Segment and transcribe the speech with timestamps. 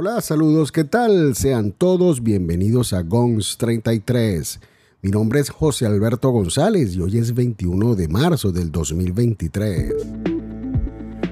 [0.00, 1.34] Hola, saludos, ¿qué tal?
[1.34, 4.60] Sean todos bienvenidos a GONS 33.
[5.02, 9.92] Mi nombre es José Alberto González y hoy es 21 de marzo del 2023.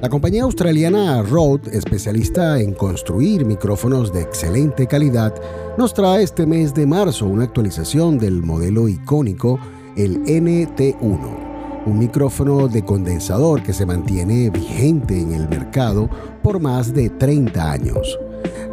[0.02, 5.32] La compañía australiana Rode, especialista en construir micrófonos de excelente calidad,
[5.78, 9.60] nos trae este mes de marzo una actualización del modelo icónico,
[9.96, 16.10] el NT1, un micrófono de condensador que se mantiene vigente en el mercado
[16.42, 18.18] por más de 30 años.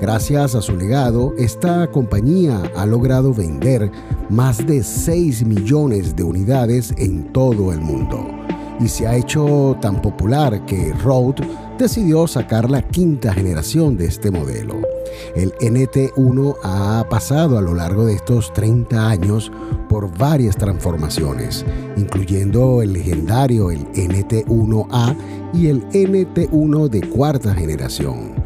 [0.03, 3.89] Gracias a su legado, esta compañía ha logrado vender
[4.29, 8.27] más de 6 millones de unidades en todo el mundo
[8.81, 11.47] y se ha hecho tan popular que Rode
[11.79, 14.81] decidió sacar la quinta generación de este modelo.
[15.37, 19.53] El NT1 ha pasado a lo largo de estos 30 años
[19.87, 21.65] por varias transformaciones,
[21.95, 25.15] incluyendo el legendario el NT1A
[25.53, 28.42] y el NT1 de cuarta generación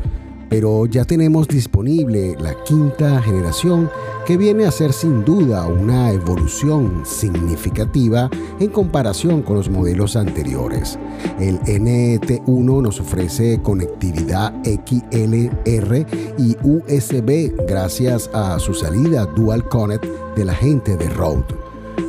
[0.50, 3.90] pero ya tenemos disponible la quinta generación
[4.26, 11.00] que viene a ser sin duda una evolución significativa en comparación con los modelos anteriores.
[11.40, 16.06] El NT1 nos ofrece conectividad XLR
[16.38, 21.56] y USB gracias a su salida Dual Connect de la gente de Rode.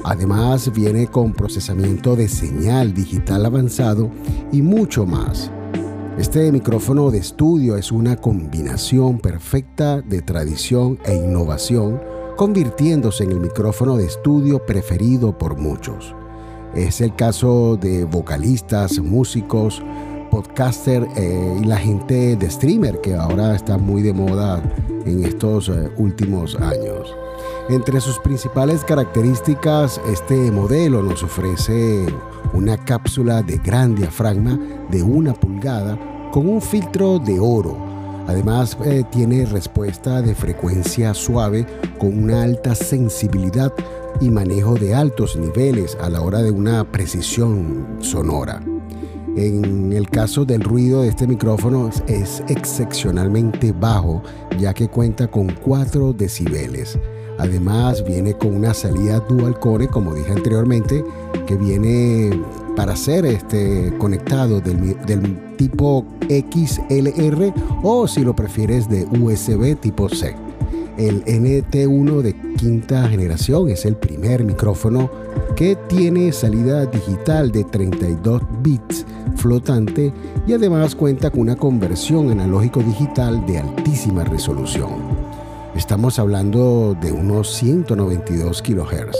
[0.04, 4.10] Además viene con procesamiento de señal digital avanzado
[4.52, 5.50] y mucho más.
[6.18, 12.02] Este micrófono de estudio es una combinación perfecta de tradición e innovación,
[12.36, 16.16] convirtiéndose en el micrófono de estudio preferido por muchos.
[16.74, 19.80] Es el caso de vocalistas, músicos,
[20.32, 24.60] podcaster eh, y la gente de streamer que ahora está muy de moda
[25.06, 27.14] en estos eh, últimos años.
[27.68, 32.06] Entre sus principales características, este modelo nos ofrece
[32.54, 34.58] una cápsula de gran diafragma
[34.90, 35.98] de una pulgada
[36.32, 37.76] con un filtro de oro.
[38.26, 41.66] Además eh, tiene respuesta de frecuencia suave
[41.98, 43.74] con una alta sensibilidad
[44.18, 48.62] y manejo de altos niveles a la hora de una precisión sonora.
[49.36, 54.22] En el caso del ruido de este micrófono es excepcionalmente bajo
[54.58, 56.98] ya que cuenta con 4 decibeles.
[57.38, 61.04] Además viene con una salida dual core, como dije anteriormente,
[61.46, 62.42] que viene
[62.76, 70.08] para ser este, conectado del, del tipo XLR o si lo prefieres de USB tipo
[70.08, 70.36] C.
[70.96, 75.10] El NT1 de quinta generación es el primer micrófono
[75.54, 79.06] que tiene salida digital de 32 bits
[79.36, 80.12] flotante
[80.46, 85.07] y además cuenta con una conversión analógico digital de altísima resolución.
[85.78, 89.16] Estamos hablando de unos 192 kHz.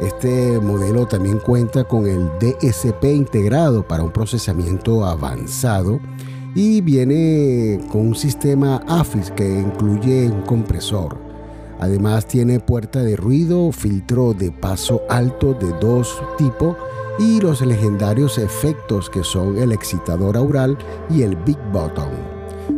[0.00, 6.00] Este modelo también cuenta con el DSP integrado para un procesamiento avanzado
[6.54, 11.18] y viene con un sistema AFIS que incluye un compresor.
[11.78, 16.74] Además tiene puerta de ruido, filtro de paso alto de dos tipos
[17.18, 20.78] y los legendarios efectos que son el excitador aural
[21.10, 22.31] y el Big Button.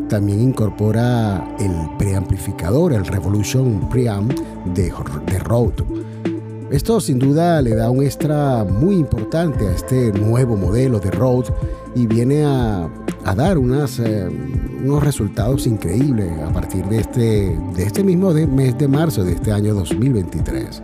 [0.09, 4.33] También incorpora el preamplificador, el Revolution Preamp
[4.75, 4.93] de,
[5.27, 5.85] de Rode.
[6.71, 11.53] Esto sin duda le da un extra muy importante a este nuevo modelo de Rode
[11.95, 12.89] y viene a,
[13.37, 14.29] dar unas, eh,
[14.83, 19.53] unos resultados increíbles a partir de este, de este mismo mes de marzo de este
[19.53, 20.83] año 2023.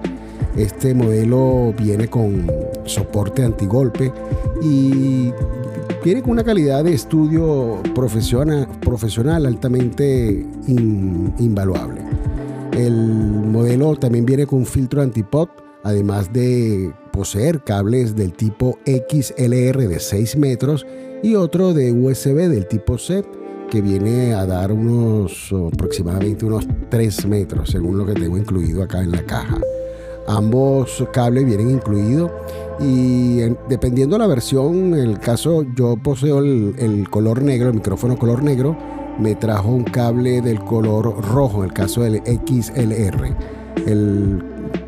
[0.56, 2.46] Este modelo viene con
[2.84, 4.12] soporte antigolpe
[4.62, 5.32] y
[6.04, 12.02] viene con una calidad de estudio profesional, profesional altamente invaluable.
[12.72, 15.50] El modelo también viene con un filtro antipop,
[15.82, 20.86] además de poseer cables del tipo XLR de 6 metros
[21.22, 23.24] y otro de USB del tipo C
[23.70, 29.00] que viene a dar unos aproximadamente unos 3 metros según lo que tengo incluido acá
[29.00, 29.58] en la caja.
[30.26, 32.30] Ambos cables vienen incluidos
[32.80, 38.16] y dependiendo de la versión, en el caso yo poseo el, color negro, el micrófono
[38.16, 38.76] color negro,
[39.18, 43.36] me trajo un cable del color rojo, en el caso del XLR.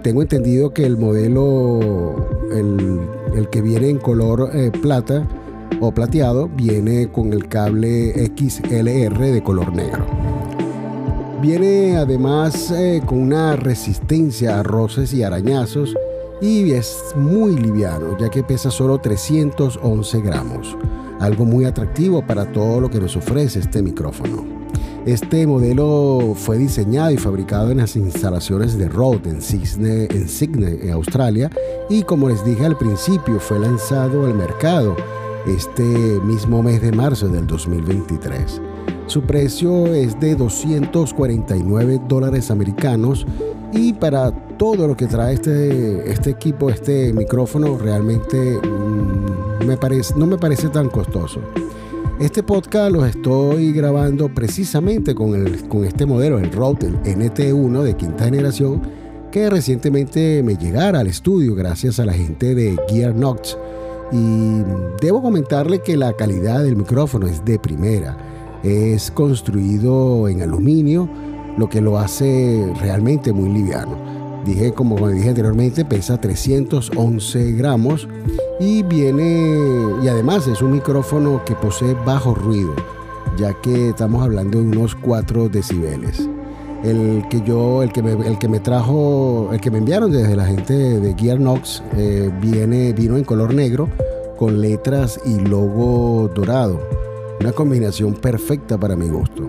[0.03, 5.27] tengo entendido que el modelo, el, que viene en color eh, plata
[5.81, 10.32] o plateado, viene con el cable XLR de color negro.
[11.43, 15.93] Viene además eh, con una resistencia a roces y arañazos
[16.41, 20.77] y es muy liviano ya que pesa solo 311 gramos,
[21.19, 24.45] algo muy atractivo para todo lo que nos ofrece este micrófono.
[25.05, 30.79] Este modelo fue diseñado y fabricado en las instalaciones de Rode en Sydney, en Sydney,
[30.83, 31.51] en Australia,
[31.91, 34.95] y como les dije al principio, fue lanzado al mercado
[35.49, 38.61] este mismo mes de marzo del 2023.
[39.07, 43.27] Su precio es de 249 dólares americanos
[43.73, 50.15] y para todo lo que trae este, este equipo, este micrófono, realmente mm, me parece,
[50.17, 51.41] no me parece tan costoso.
[52.21, 57.83] Este podcast lo estoy grabando precisamente con, el, con este modelo, el Rode, el NT1
[57.83, 58.83] de quinta generación,
[59.33, 63.59] que recientemente me llegara al estudio gracias a la gente de Gear Knox.
[64.13, 64.63] Y
[65.01, 68.32] debo comentarle que la calidad del micrófono es de primera.
[68.63, 71.09] Es construido en aluminio,
[71.57, 73.97] lo que lo hace realmente muy liviano.
[74.45, 78.09] Dije, como dije anteriormente, pesa 311 gramos
[78.59, 79.57] y viene,
[80.03, 82.75] y además es un micrófono que posee bajo ruido,
[83.37, 86.29] ya que estamos hablando de unos 4 decibeles.
[86.83, 90.35] El que yo, el que me, el que me trajo, el que me enviaron desde
[90.35, 93.89] la gente de Gear Knox, eh, viene, vino en color negro
[94.37, 97.02] con letras y logo dorado.
[97.43, 99.49] Una combinación perfecta para mi gusto.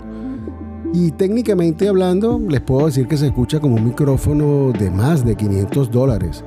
[0.95, 5.35] Y técnicamente hablando, les puedo decir que se escucha como un micrófono de más de
[5.35, 6.43] 500 dólares.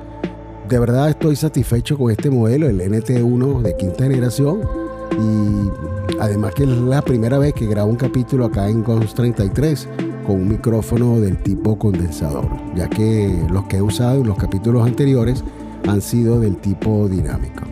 [0.67, 4.59] De verdad estoy satisfecho con este modelo, el NT1 de quinta generación.
[5.13, 9.87] Y además que es la primera vez que grabo un capítulo acá en GONS 33
[10.25, 12.45] con un micrófono del tipo condensador,
[12.75, 15.45] ya que los que he usado en los capítulos anteriores
[15.87, 17.63] han sido del tipo dinámico.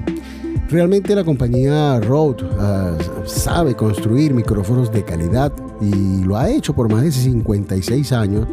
[0.76, 6.92] Realmente la compañía Rode ah, sabe construir micrófonos de calidad y lo ha hecho por
[6.92, 8.46] más de 56 años,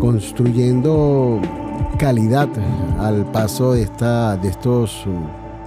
[0.00, 1.40] construyendo
[1.96, 2.48] calidad
[2.98, 5.04] al paso de, esta, de estos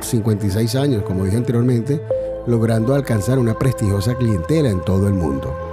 [0.02, 2.02] 56 años, como dije anteriormente,
[2.48, 5.71] logrando alcanzar una prestigiosa clientela en todo el mundo.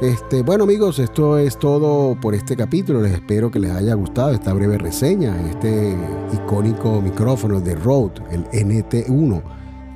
[0.00, 3.00] Este, bueno amigos, esto es todo por este capítulo.
[3.00, 5.96] Les espero que les haya gustado esta breve reseña, este
[6.34, 9.42] icónico micrófono de Rode, el NT1,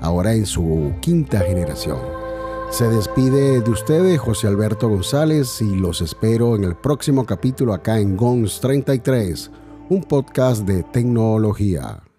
[0.01, 1.99] ahora en su quinta generación.
[2.71, 7.99] Se despide de ustedes José Alberto González y los espero en el próximo capítulo acá
[7.99, 9.51] en GONS 33,
[9.91, 12.10] un podcast de tecnología.